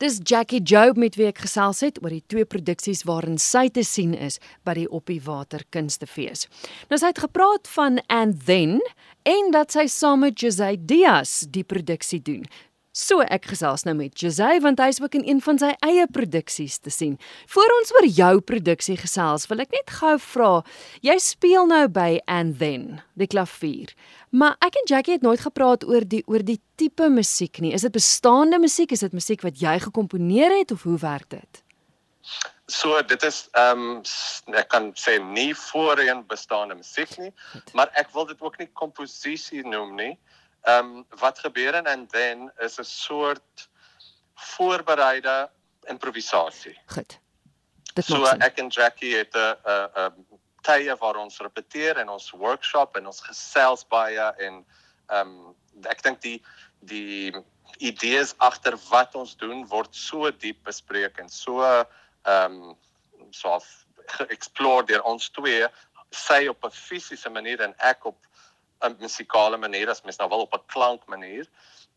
Dis 0.00 0.16
Jackie 0.24 0.62
Job 0.64 0.96
met 0.96 1.18
wie 1.20 1.26
ek 1.28 1.42
gesels 1.44 1.82
het 1.84 1.98
oor 2.00 2.14
die 2.14 2.22
twee 2.32 2.46
produksies 2.48 3.02
waarin 3.04 3.36
sy 3.36 3.66
te 3.68 3.82
sien 3.84 4.14
is 4.16 4.38
by 4.64 4.72
die 4.78 4.86
Op 4.88 5.10
die 5.12 5.18
Water 5.26 5.60
Kunstefees. 5.76 6.46
Nou 6.88 6.96
sy 6.96 7.10
het 7.10 7.20
gepraat 7.20 7.68
van 7.74 8.00
And 8.08 8.40
Then 8.48 8.78
en 9.28 9.52
dat 9.52 9.76
sy 9.76 9.84
saam 9.92 10.24
met 10.24 10.40
Jose 10.40 10.70
Diaz 10.88 11.42
die 11.52 11.66
produksie 11.68 12.22
doen. 12.24 12.48
So 12.90 13.22
ek 13.22 13.44
gesels 13.52 13.84
nou 13.86 13.92
met 13.94 14.18
Jose 14.18 14.46
want 14.64 14.80
hy's 14.82 14.98
ook 14.98 15.14
in 15.14 15.22
een 15.22 15.38
van 15.44 15.60
sy 15.62 15.68
eie 15.86 16.08
produksies 16.10 16.80
te 16.82 16.90
sien. 16.90 17.12
Voor 17.52 17.70
ons 17.76 17.92
oor 17.94 18.06
jou 18.10 18.32
produksie 18.42 18.96
gesels, 18.98 19.46
wil 19.46 19.62
ek 19.62 19.70
net 19.76 19.92
gou 19.94 20.16
vra, 20.18 20.48
jy 21.06 21.14
speel 21.22 21.68
nou 21.70 21.84
by 21.86 22.18
And 22.26 22.58
Then, 22.58 22.98
die 23.14 23.30
klavier. 23.30 23.94
Maar 24.34 24.58
ek 24.66 24.80
en 24.82 24.90
Jackie 24.90 25.14
het 25.14 25.22
nooit 25.22 25.42
gepraat 25.44 25.86
oor 25.86 26.02
die 26.02 26.24
oor 26.26 26.42
die 26.42 26.58
tipe 26.82 27.06
musiek 27.14 27.62
nie. 27.62 27.70
Is 27.78 27.86
dit 27.86 27.94
bestaande 27.94 28.58
musiek? 28.58 28.90
Is 28.90 29.06
dit 29.06 29.14
musiek 29.14 29.46
wat 29.46 29.62
jy 29.62 29.76
gekomponeer 29.86 30.58
het 30.58 30.74
of 30.74 30.82
hoe 30.82 30.98
werk 30.98 31.30
dit? 31.30 31.62
So 32.66 32.98
dit 33.06 33.22
is 33.22 33.44
ehm 33.54 34.02
um, 34.02 34.02
ek 34.50 34.66
kan 34.74 34.90
sê 34.98 35.20
nie 35.22 35.54
voorheen 35.54 36.26
bestaande 36.26 36.74
musiek 36.74 37.14
nie, 37.22 37.30
maar 37.70 37.94
ek 37.94 38.10
wil 38.18 38.26
dit 38.26 38.42
ook 38.42 38.58
nie 38.58 38.70
komposisie 38.74 39.62
noem 39.62 39.94
nie. 39.94 40.12
Ehm 40.18 40.38
um, 40.66 41.06
wat 41.20 41.38
gebeur 41.38 41.74
in 41.74 41.86
and 41.86 42.10
then 42.10 42.50
is 42.58 42.78
'n 42.78 42.84
soort 42.84 43.68
voorbereide 44.34 45.50
improvisasie. 45.88 46.78
Goed. 46.86 47.18
Dit 47.94 48.04
so 48.04 48.24
ek 48.24 48.58
en 48.58 48.68
Jackie 48.68 49.16
het 49.16 49.34
'n 49.34 49.56
'n 49.64 49.88
'n 49.96 50.40
tye 50.62 50.96
waar 50.96 51.16
ons 51.16 51.38
repeteer 51.38 51.96
en 51.96 52.08
ons 52.08 52.30
workshop 52.30 52.96
en 52.96 53.06
ons 53.06 53.20
gesels 53.20 53.86
baie 53.88 54.32
en 54.38 54.64
ehm 55.10 55.28
um, 55.28 55.54
ek 55.88 56.02
dink 56.02 56.20
die 56.20 56.42
die 56.80 57.32
idees 57.78 58.34
agter 58.38 58.76
wat 58.90 59.14
ons 59.14 59.36
doen 59.36 59.66
word 59.68 59.94
so 59.96 60.30
diep 60.30 60.64
bespreek 60.64 61.18
en 61.18 61.28
so 61.28 61.64
ehm 61.64 61.86
um, 62.26 62.76
so 63.30 63.58
geëxploreer 64.16 64.86
deur 64.86 65.06
ons 65.06 65.30
twee 65.30 65.66
sy 66.10 66.46
op 66.48 66.64
'n 66.64 66.70
fisiese 66.70 67.30
manier 67.30 67.60
en 67.60 67.74
ek 67.78 68.04
op 68.04 68.18
'n 68.84 68.96
musikale 69.00 69.56
manier 69.56 69.90
as 69.90 70.02
mens 70.02 70.18
nou 70.18 70.28
wil 70.28 70.46
op 70.46 70.54
'n 70.54 70.66
klank 70.66 71.06
manier. 71.06 71.46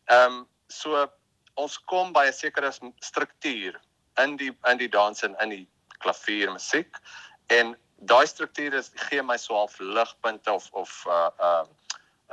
Ehm 0.06 0.32
um, 0.32 0.48
so 0.68 1.06
ons 1.54 1.78
kom 1.78 2.12
by 2.12 2.26
'n 2.26 2.32
sekere 2.32 2.72
struktuur 3.00 3.80
in 4.22 4.36
die 4.36 4.52
in 4.70 4.78
die 4.78 4.88
dans 4.88 5.22
en 5.22 5.36
in 5.40 5.48
die 5.48 5.68
klavier 5.98 6.52
musiek 6.52 6.98
en 7.46 7.76
daai 7.96 8.26
struktuur 8.26 8.74
is 8.74 8.90
gee 9.08 9.22
my 9.22 9.36
swaalf 9.36 9.78
ligpunte 9.78 10.52
of 10.52 10.68
of 10.72 11.04
uh 11.06 11.30
uh, 11.40 11.64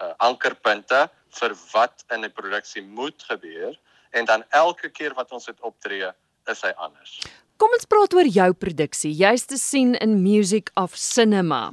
uh 0.01 0.13
ankerpunte 0.17 1.09
vir 1.39 1.55
wat 1.73 2.03
in 2.09 2.25
'n 2.25 2.31
produksie 2.31 2.81
moet 2.81 3.23
gebeur 3.23 3.77
en 4.11 4.25
dan 4.25 4.43
elke 4.49 4.89
keer 4.89 5.13
wat 5.13 5.31
ons 5.31 5.45
dit 5.45 5.61
optree 5.61 6.11
is 6.51 6.61
hy 6.61 6.73
anders. 6.77 7.19
Kom 7.61 7.75
ons 7.77 7.85
praat 7.85 8.15
oor 8.17 8.25
jou 8.25 8.47
produksie. 8.57 9.11
Jy's 9.13 9.43
te 9.45 9.57
sien 9.61 9.91
in 10.01 10.15
Music 10.23 10.71
of 10.81 10.95
Cinema. 10.97 11.67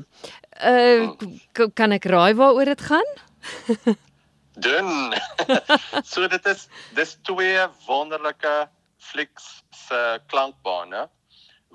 Uh 0.60 1.14
kan 1.78 1.94
ek 1.96 2.04
raai 2.12 2.34
waaroor 2.36 2.68
dit 2.68 2.82
gaan? 2.90 3.08
Dun. 4.66 5.14
so 6.12 6.28
dit 6.28 6.48
is 6.52 6.66
dis 6.98 7.14
twee 7.24 7.62
wonderlike 7.86 8.52
flieks 9.00 9.46
se 9.86 10.00
klankbane 10.28 11.06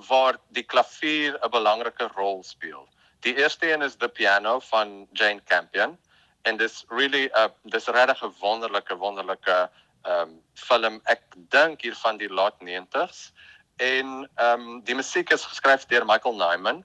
waar 0.10 0.38
die 0.54 0.66
klavier 0.74 1.40
'n 1.40 1.50
belangrike 1.50 2.12
rol 2.14 2.44
speel. 2.46 2.86
Die 3.26 3.34
eerste 3.42 3.72
een 3.72 3.82
is 3.82 3.98
The 3.98 4.10
Piano 4.10 4.60
van 4.60 5.08
Jane 5.18 5.42
Campion 5.50 5.98
en 6.44 6.58
dis 6.62 6.86
really 6.90 7.32
'n 7.34 7.48
uh, 7.48 7.50
dis 7.66 7.90
regtig 7.90 8.22
'n 8.22 8.36
wonderlike 8.46 8.94
wonderlike 8.96 9.58
ehm 10.04 10.22
um, 10.22 10.40
film. 10.54 11.02
Ek 11.06 11.24
dink 11.50 11.82
hier 11.82 11.96
van 11.96 12.18
die 12.18 12.30
laat 12.30 12.62
90s 12.62 13.32
en 13.78 14.30
ehm 14.36 14.62
um, 14.62 14.82
die 14.84 14.96
musiek 14.96 15.32
is 15.32 15.46
geskryf 15.46 15.86
deur 15.86 16.06
Michael 16.06 16.36
Nyman 16.36 16.84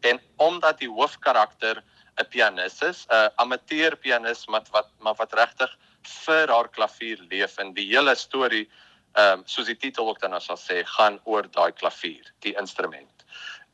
en 0.00 0.20
omdat 0.36 0.78
die 0.78 0.90
hoofkarakter 0.90 1.82
'n 2.16 2.28
pianis 2.28 2.82
is, 2.82 3.06
'n 3.10 3.30
amateur 3.36 3.96
pianis 3.96 4.44
wat 4.44 4.68
wat 4.70 4.90
maar 4.98 5.14
wat 5.14 5.32
regtig 5.32 5.78
vir 6.02 6.48
haar 6.48 6.68
klavier 6.68 7.18
leef 7.30 7.58
en 7.58 7.74
die 7.74 7.88
hele 7.88 8.14
storie 8.14 8.68
ehm 9.14 9.38
um, 9.38 9.42
soos 9.46 9.66
die 9.66 9.76
titel 9.76 10.08
ook 10.08 10.20
dan 10.20 10.32
as 10.32 10.44
sal 10.44 10.56
sê, 10.56 10.84
gaan 10.84 11.20
oor 11.24 11.50
daai 11.50 11.72
klavier, 11.72 12.32
die 12.38 12.54
instrument. 12.58 13.24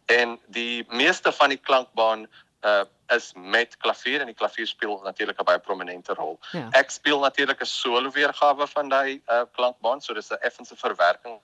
En 0.06 0.40
die 0.46 0.86
meeste 0.88 1.32
van 1.32 1.48
die 1.48 1.60
klankbaan 1.60 2.26
uh 2.64 2.84
is 3.12 3.32
met 3.36 3.76
klavier 3.76 4.20
en 4.20 4.26
die 4.26 4.34
klavier 4.34 4.66
speel 4.66 5.00
natuurlik 5.04 5.40
'n 5.40 5.44
baie 5.44 5.58
prominente 5.58 6.14
rol. 6.14 6.40
Ja. 6.52 6.68
Ek 6.72 6.90
speel 6.90 7.20
natuurlik 7.20 7.60
'n 7.60 7.66
solo 7.66 8.10
weergawe 8.10 8.66
van 8.66 8.88
daai 8.88 9.20
uh 9.28 9.44
klankbaan, 9.52 10.00
so 10.00 10.14
dis 10.14 10.30
'n 10.30 10.40
effense 10.40 10.76
verwerking 10.76 11.40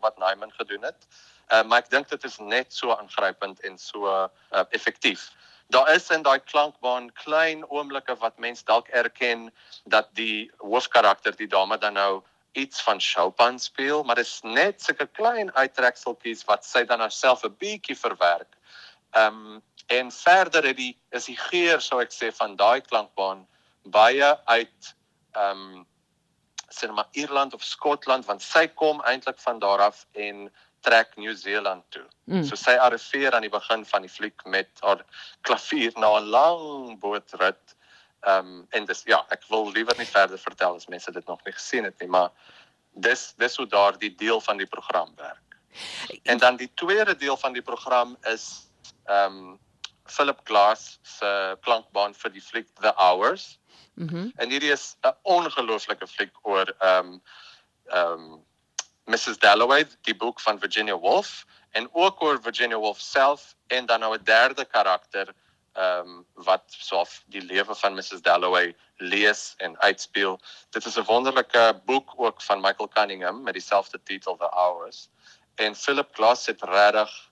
wat 0.00 0.18
Nyman 0.18 0.52
gedoen 0.52 0.82
het. 0.82 1.06
Uh, 1.48 1.62
maar 1.62 1.78
ek 1.78 1.90
dink 1.90 2.08
dit 2.08 2.24
is 2.24 2.38
net 2.38 2.72
so 2.74 2.90
aangrypend 2.90 3.60
en 3.60 3.78
so 3.78 4.06
uh, 4.06 4.28
effektief. 4.70 5.30
Daar 5.68 5.94
is 5.94 6.10
in 6.10 6.22
daai 6.22 6.38
klankbaan 6.38 7.12
klein 7.12 7.64
oomblikke 7.70 8.16
wat 8.22 8.38
mens 8.38 8.64
dalk 8.64 8.88
erken 8.88 9.50
dat 9.84 10.08
die 10.14 10.50
hoofkarakter, 10.58 11.36
die 11.36 11.50
dame 11.50 11.78
dan 11.78 11.98
nou 11.98 12.22
iets 12.56 12.82
van 12.82 13.00
Chopin 13.00 13.58
speel, 13.58 14.02
maar 14.02 14.14
dit 14.14 14.26
is 14.26 14.40
net 14.42 14.82
sulke 14.82 15.06
klein 15.06 15.50
uittrekseltjies 15.54 16.44
wat 16.48 16.64
sy 16.64 16.84
dan 16.84 17.00
haarself 17.00 17.44
'n 17.44 17.56
bietjie 17.58 17.98
verwerk. 17.98 18.56
Ehm 19.10 19.34
um, 19.56 19.62
en 19.86 20.10
verder 20.12 20.64
het 20.66 20.76
die 20.76 20.98
is 21.10 21.24
die 21.24 21.36
geur 21.38 21.80
sou 21.80 22.00
ek 22.02 22.10
sê 22.10 22.32
van 22.34 22.56
daai 22.56 22.80
klankbaan 22.80 23.46
baie 23.82 24.30
uit 24.44 24.94
ehm 25.32 25.50
um, 25.50 25.86
sê 26.68 26.90
maar 26.90 27.08
Ierland 27.12 27.54
of 27.54 27.62
Skotland 27.62 28.26
want 28.26 28.42
sy 28.42 28.66
kom 28.66 29.00
eintlik 29.00 29.38
van 29.38 29.58
daar 29.58 29.80
af 29.80 30.06
en 30.12 30.50
trek 30.80 31.16
New 31.16 31.34
Zealand 31.34 31.84
toe. 31.90 32.04
Mm. 32.24 32.44
So 32.44 32.56
sy 32.58 32.76
arriveer 32.78 33.34
aan 33.34 33.46
die 33.46 33.52
begin 33.52 33.84
van 33.84 34.06
die 34.06 34.10
fliek 34.10 34.44
met 34.44 34.68
haar 34.80 35.02
klavier 35.46 35.92
na 35.96 36.18
'n 36.18 36.30
lang 36.30 36.98
bootrit. 37.00 37.76
Ehm 38.26 38.46
um, 38.46 38.66
en 38.70 38.86
dis 38.86 39.02
ja, 39.06 39.24
ek 39.30 39.42
wil 39.48 39.70
liewer 39.72 39.96
nie 39.98 40.06
verder 40.06 40.38
vertel 40.38 40.74
as 40.74 40.86
mense 40.86 41.12
dit 41.12 41.26
nog 41.26 41.42
nie 41.44 41.52
gesien 41.52 41.84
het 41.84 41.98
nie, 42.00 42.08
maar 42.08 42.30
dis 42.94 43.34
dis 43.36 43.56
hoe 43.56 43.66
daardie 43.66 44.14
deel 44.14 44.40
van 44.40 44.56
die 44.56 44.66
program 44.66 45.12
werk. 45.16 45.58
En 46.22 46.38
dan 46.38 46.56
die 46.56 46.70
tweede 46.74 47.16
deel 47.16 47.36
van 47.36 47.52
die 47.52 47.62
program 47.62 48.16
is 48.32 48.68
ehm 49.04 49.36
um, 49.36 49.58
Philip 50.06 50.40
Glass 50.44 50.98
se 51.02 51.58
klankbaan 51.60 52.14
vir 52.14 52.30
die 52.30 52.42
fliek 52.42 52.68
The 52.80 52.92
Hours. 52.94 53.58
Mhm. 53.94 54.16
Mm 54.16 54.32
en 54.36 54.50
hierdie 54.50 54.72
is 54.72 54.96
'n 55.02 55.14
ongelooflike 55.22 56.06
fliek 56.06 56.34
oor 56.42 56.74
ehm 56.78 57.12
um, 57.12 57.22
ehm 57.86 58.12
um, 58.12 58.44
Mrs 59.06 59.38
Dalloway, 59.38 59.86
die 60.02 60.16
boek 60.16 60.40
van 60.40 60.58
Virginia 60.58 60.96
Woolf 60.98 61.46
en 61.70 61.88
ook 61.92 62.22
oor 62.22 62.42
Virginia 62.42 62.76
Woolf 62.76 63.00
self 63.00 63.54
en 63.66 63.86
dan 63.86 64.00
nou 64.00 64.14
'n 64.14 64.24
derde 64.24 64.64
karakter 64.64 65.34
ehm 65.72 66.08
um, 66.08 66.26
wat 66.34 66.64
soof 66.66 67.22
die 67.26 67.42
lewe 67.42 67.74
van 67.74 67.94
Mrs 67.94 68.22
Dalloway 68.22 68.76
lees 68.96 69.54
en 69.56 69.80
uitspeel. 69.80 70.40
Dit 70.70 70.84
is 70.84 70.96
'n 70.96 71.04
wonderlike 71.04 71.80
boek 71.84 72.12
ook 72.16 72.42
van 72.42 72.60
Michael 72.60 72.88
Cunningham 72.88 73.42
met 73.42 73.52
dieselfde 73.52 74.02
titel 74.02 74.36
The 74.36 74.50
Hours 74.50 75.08
en 75.54 75.76
Philip 75.76 76.14
Glass 76.14 76.46
het 76.46 76.62
regtig 76.62 77.30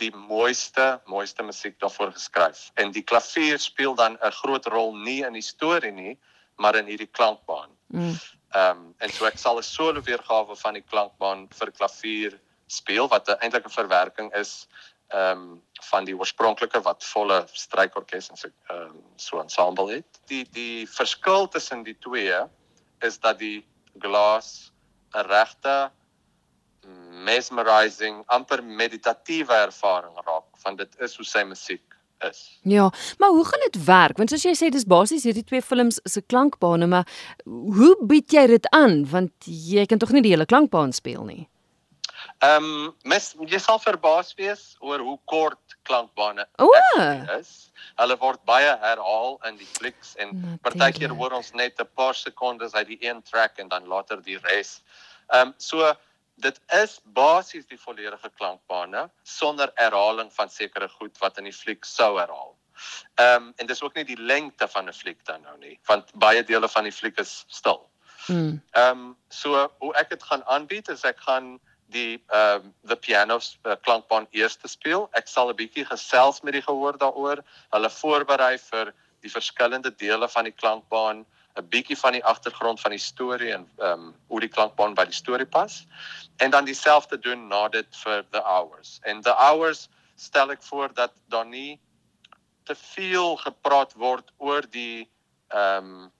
die 0.00 0.10
mooiste 0.14 1.00
mooiste 1.06 1.42
musiek 1.42 1.78
daarvoor 1.80 2.12
geskryf. 2.12 2.70
En 2.74 2.92
die 2.92 3.02
klavier 3.02 3.58
speel 3.58 3.94
dan 3.94 4.18
'n 4.20 4.32
groot 4.40 4.66
rol 4.66 4.96
nie 4.96 5.22
in 5.22 5.32
die 5.32 5.42
storie 5.42 5.92
nie, 5.92 6.18
maar 6.56 6.74
in 6.74 6.86
hierdie 6.86 7.10
klankbaan. 7.10 7.70
Mm. 7.86 8.16
Ehm 8.54 8.70
um, 8.70 8.94
en 8.98 9.12
so 9.12 9.26
ek 9.26 9.38
sal 9.38 9.58
'n 9.58 9.62
solo 9.62 10.02
weergawe 10.02 10.56
van 10.56 10.74
die 10.74 10.82
klankbaan 10.82 11.48
vir 11.58 11.72
klavier 11.72 12.40
speel 12.66 13.08
wat 13.08 13.28
eintlik 13.28 13.66
'n 13.66 13.70
verwerking 13.70 14.34
is 14.34 14.66
ehm 15.08 15.38
um, 15.38 15.62
van 15.90 16.04
die 16.04 16.16
oorspronklike 16.16 16.80
wat 16.82 17.04
volle 17.04 17.44
strykorkes 17.52 18.30
en 18.30 18.36
so 18.36 18.48
ehm 18.48 18.82
um, 18.82 19.02
so 19.16 19.40
ensemble 19.40 19.90
het. 19.92 20.20
Die 20.26 20.44
die 20.50 20.86
verskil 20.86 21.48
tussen 21.48 21.82
die 21.82 21.98
twee 21.98 22.40
is 23.00 23.18
dat 23.18 23.38
die 23.38 23.66
glas 23.98 24.72
'n 25.14 25.26
regte 25.28 25.90
mesmerizing, 27.24 28.22
amper 28.26 28.62
meditatiewe 28.62 29.56
ervaring 29.66 30.16
raak 30.26 30.48
van 30.64 30.76
dit 30.76 31.00
is 31.04 31.16
hoe 31.16 31.26
sy 31.28 31.44
musiek 31.48 31.94
is. 32.28 32.58
Ja, 32.62 32.90
maar 33.18 33.28
hoe 33.28 33.44
gaan 33.44 33.64
dit 33.70 33.84
werk? 33.84 34.16
Want 34.16 34.30
soos 34.30 34.44
jy 34.46 34.54
sê 34.58 34.70
dis 34.72 34.86
basies 34.88 35.26
hierdie 35.26 35.44
twee 35.44 35.62
films 35.62 36.00
se 36.04 36.22
klankbane, 36.22 36.86
maar 36.86 37.08
hoe 37.44 37.94
bied 38.06 38.32
jy 38.32 38.46
dit 38.54 38.68
aan? 38.76 39.02
Want 39.10 39.32
jy 39.48 39.86
kan 39.90 39.98
tog 39.98 40.14
nie 40.14 40.24
die 40.24 40.32
hele 40.34 40.48
klankbaan 40.48 40.92
speel 40.96 41.24
nie. 41.28 41.44
Ehm, 42.44 42.64
um, 42.64 42.94
mes 43.08 43.32
jy 43.48 43.58
sal 43.60 43.78
verbaas 43.82 44.32
wees 44.38 44.62
oor 44.80 45.02
hoe 45.04 45.18
kort 45.30 45.76
klankbane 45.86 46.46
is. 47.38 47.52
Hulle 48.00 48.16
word 48.20 48.40
baie 48.48 48.72
herhaal 48.82 49.36
in 49.48 49.58
die 49.60 49.68
flieks 49.68 50.14
en 50.22 50.58
partykeer 50.64 51.12
hoor 51.18 51.36
ons 51.38 51.52
net 51.54 51.80
'n 51.80 51.88
paar 51.94 52.14
sekondes 52.14 52.74
uit 52.74 52.86
die 52.94 52.98
een 53.04 53.22
track 53.22 53.58
en 53.58 53.68
dan 53.68 53.86
later 53.86 54.22
die 54.22 54.38
res. 54.48 54.80
Ehm 55.32 55.48
um, 55.48 55.54
so 55.58 55.94
dit 56.34 56.60
is 56.82 57.00
basies 57.04 57.66
die 57.66 57.78
volledige 57.78 58.30
klankbane 58.36 59.10
sonder 59.22 59.70
herhaling 59.74 60.32
van 60.32 60.50
sekere 60.50 60.88
goed 60.88 61.18
wat 61.18 61.38
in 61.38 61.44
die 61.44 61.56
fliek 61.56 61.84
sou 61.84 62.18
herhaal. 62.18 62.54
Ehm 63.14 63.42
um, 63.42 63.52
en 63.56 63.66
dis 63.66 63.82
ook 63.82 63.94
nie 63.94 64.04
die 64.04 64.20
lengte 64.20 64.68
van 64.68 64.88
'n 64.88 64.92
fliek 64.92 65.24
dan 65.24 65.42
nou 65.42 65.58
nie, 65.58 65.78
want 65.86 66.10
baie 66.14 66.42
dele 66.44 66.68
van 66.68 66.84
die 66.84 66.92
fliek 66.92 67.18
is 67.18 67.44
stil. 67.48 67.88
Mm. 68.26 68.62
Ehm 68.70 68.90
um, 68.90 69.16
so 69.28 69.70
hoe 69.78 69.94
ek 69.94 70.10
dit 70.10 70.22
gaan 70.22 70.44
aanbied 70.44 70.88
is 70.88 71.04
ek 71.04 71.20
gaan 71.20 71.60
die 71.86 72.22
ehm 72.28 72.64
um, 72.64 72.74
the 72.86 72.96
piano 72.96 73.38
uh, 73.38 73.76
klankbaan 73.80 74.26
eers 74.30 74.58
speel. 74.64 75.08
Ek 75.12 75.28
sal 75.28 75.50
'n 75.50 75.56
bietjie 75.56 75.86
gesels 75.86 76.42
met 76.42 76.52
die 76.52 76.66
gehoor 76.66 76.98
daaroor, 76.98 77.44
hulle 77.70 77.90
voorberei 77.90 78.58
vir 78.58 78.94
die 79.20 79.30
verskillende 79.30 79.90
dele 79.90 80.28
van 80.28 80.44
die 80.44 80.52
klankbaan, 80.52 81.24
'n 81.54 81.68
bietjie 81.70 81.96
van 81.98 82.12
die 82.12 82.24
agtergrond 82.24 82.80
van 82.80 82.90
die 82.90 83.02
storie 83.02 83.52
en 83.52 83.68
ehm 83.78 83.90
um, 83.90 84.14
hoe 84.26 84.40
die 84.40 84.48
klankbaan 84.48 84.94
by 84.94 85.04
die 85.04 85.14
storie 85.14 85.46
pas. 85.46 85.84
En 86.36 86.50
dan 86.50 86.64
dieselfde 86.64 87.18
doen 87.18 87.46
na 87.48 87.68
dit 87.68 87.96
vir 88.02 88.24
the 88.30 88.42
hours. 88.42 88.98
En 89.02 89.22
the 89.22 89.34
hours 89.34 89.88
stel 90.16 90.50
ek 90.50 90.62
voor 90.62 90.94
dat 90.94 91.12
daar 91.28 91.46
nie 91.46 91.80
te 92.64 92.74
veel 92.74 93.36
gepraat 93.36 93.92
word 93.92 94.32
oor 94.36 94.66
die 94.70 95.10
ehm 95.48 95.90
um, 95.94 96.12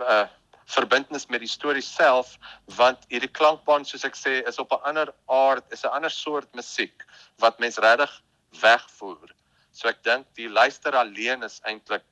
uh, 0.00 0.26
verbintenis 0.72 1.26
met 1.26 1.42
die 1.42 1.50
storie 1.50 1.84
self 1.84 2.36
want 2.76 3.04
hierdie 3.12 3.30
klankbaan 3.30 3.84
soos 3.84 4.04
ek 4.08 4.16
sê 4.16 4.40
is 4.48 4.58
op 4.58 4.72
'n 4.72 4.82
ander 4.90 5.14
aard, 5.26 5.64
is 5.72 5.84
'n 5.84 5.94
ander 5.98 6.10
soort 6.10 6.54
musiek 6.54 7.04
wat 7.38 7.58
mens 7.58 7.78
regtig 7.78 8.22
wegvoer. 8.60 9.34
So 9.72 9.88
ek 9.88 10.02
dink 10.02 10.26
die 10.34 10.48
luister 10.48 10.96
alleen 10.96 11.42
is 11.42 11.60
eintlik 11.64 12.04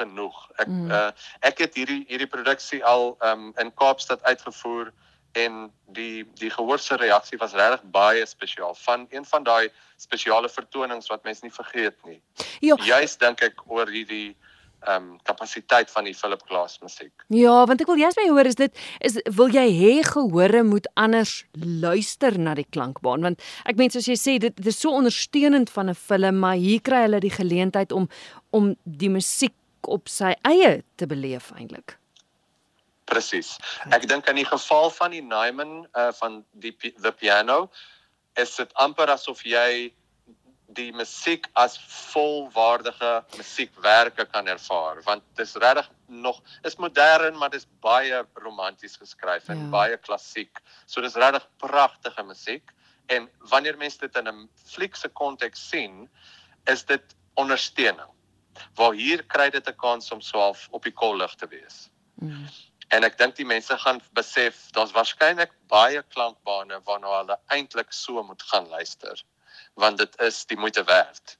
genoeg. 0.00 0.40
Ek 0.56 0.68
mm. 0.68 0.90
uh, 0.90 1.10
ek 1.50 1.62
het 1.66 1.78
hierdie 1.78 2.02
hierdie 2.08 2.30
produksie 2.30 2.82
al 2.84 3.14
um, 3.30 3.50
in 3.60 3.72
Kaapstad 3.78 4.24
uitgevoer 4.26 4.92
en 5.38 5.70
die 5.94 6.26
die 6.40 6.50
gehoorse 6.50 6.96
reaksie 6.96 7.38
was 7.38 7.54
regtig 7.54 7.82
baie 7.94 8.26
spesiaal 8.26 8.74
van 8.74 9.06
een 9.10 9.24
van 9.24 9.46
daai 9.46 9.70
spesiale 9.96 10.48
vertonings 10.48 11.10
wat 11.12 11.24
mense 11.24 11.44
nie 11.44 11.54
vergeet 11.54 11.96
nie. 12.04 12.20
Ja. 12.60 12.78
Juist 12.84 13.20
dink 13.20 13.42
ek 13.46 13.62
oor 13.66 13.90
hierdie 13.90 14.36
ehm 14.80 15.10
um, 15.10 15.18
kapasiteit 15.28 15.90
van 15.92 16.06
die 16.08 16.14
Philip 16.16 16.40
Glass 16.48 16.78
musiek. 16.80 17.12
Ja, 17.28 17.66
want 17.68 17.82
ek 17.84 17.88
wil 17.90 18.00
jous 18.00 18.16
my 18.16 18.30
hoor 18.30 18.48
is 18.48 18.56
dit 18.56 18.78
is 19.04 19.18
wil 19.36 19.52
jy 19.52 19.66
hê 19.76 19.92
gehore 20.08 20.62
moet 20.64 20.88
anders 20.96 21.44
luister 21.52 22.38
na 22.40 22.54
die 22.56 22.64
klankbaan 22.64 23.28
want 23.28 23.44
ek 23.68 23.76
meen 23.76 23.92
soos 23.92 24.08
jy 24.08 24.16
sê 24.16 24.38
dit, 24.40 24.56
dit 24.56 24.70
is 24.72 24.80
so 24.80 24.96
ondersteunend 24.96 25.68
van 25.70 25.92
'n 25.92 25.94
film 25.94 26.40
maar 26.40 26.56
hier 26.56 26.80
kry 26.80 27.04
hulle 27.04 27.20
die 27.20 27.36
geleentheid 27.36 27.92
om 27.92 28.08
om 28.56 28.72
die 28.84 29.12
musiek 29.12 29.54
op 29.88 30.08
sy 30.08 30.34
eie 30.48 30.82
te 30.96 31.06
beleef 31.06 31.50
eintlik. 31.56 31.96
Presies. 33.10 33.56
Ek 33.90 34.06
dink 34.08 34.28
in 34.30 34.38
die 34.38 34.46
geval 34.46 34.90
van 34.94 35.10
die 35.10 35.22
Nyman 35.22 35.86
uh 35.98 36.10
van 36.20 36.44
die 36.52 36.74
the 37.02 37.12
piano 37.12 37.70
is 38.38 38.56
dit 38.56 38.74
amper 38.74 39.10
asof 39.10 39.42
jy 39.44 39.92
die 40.70 40.92
musiek 40.94 41.48
as 41.58 41.74
volwaardige 42.12 43.24
musiekwerke 43.34 44.24
kan 44.30 44.46
ervaar 44.46 45.00
want 45.02 45.24
dit 45.34 45.42
is 45.42 45.56
regtig 45.58 45.88
nog 46.06 46.38
is 46.62 46.76
modern 46.78 47.38
maar 47.38 47.50
dit 47.50 47.64
is 47.64 47.66
baie 47.82 48.22
romanties 48.34 48.94
geskryf 48.96 49.48
en 49.48 49.64
ja. 49.66 49.70
baie 49.74 49.96
klassiek. 49.96 50.62
So 50.86 51.02
dis 51.02 51.18
regtig 51.18 51.48
pragtige 51.58 52.22
musiek 52.22 52.70
en 53.10 53.28
wanneer 53.50 53.76
mense 53.76 53.98
dit 53.98 54.16
in 54.16 54.28
'n 54.28 54.48
fliekse 54.72 55.08
konteks 55.08 55.68
sien, 55.68 56.08
is 56.64 56.84
dit 56.84 57.16
ondersteuning. 57.34 58.10
Waar 58.74 58.92
hier 58.92 59.24
kry 59.26 59.50
dit 59.50 59.68
'n 59.68 59.76
kans 59.76 60.10
om 60.10 60.20
swaalf 60.20 60.68
op 60.70 60.82
die 60.82 60.92
kollig 60.92 61.34
te 61.34 61.46
wees. 61.46 61.90
Mm. 62.14 62.48
En 62.88 63.04
ek 63.04 63.18
dink 63.18 63.36
die 63.36 63.46
mense 63.46 63.78
gaan 63.78 64.00
besef 64.12 64.70
daar's 64.74 64.92
waarskynlik 64.92 65.52
baie 65.68 66.02
klankbane 66.02 66.80
waarna 66.84 67.18
hulle 67.18 67.38
eintlik 67.46 67.92
so 67.92 68.22
moet 68.22 68.42
gaan 68.42 68.68
luister 68.68 69.22
want 69.74 69.98
dit 69.98 70.20
is 70.20 70.46
die 70.46 70.58
moeite 70.58 70.84
werd. 70.84 71.38